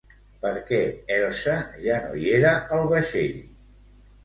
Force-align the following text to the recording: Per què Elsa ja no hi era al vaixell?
Per 0.45 0.53
què 0.69 0.79
Elsa 1.17 1.59
ja 1.85 1.99
no 2.07 2.17
hi 2.23 2.33
era 2.41 2.57
al 2.81 2.91
vaixell? 2.97 3.39